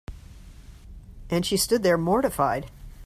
[1.29, 2.71] And she stood there mortified.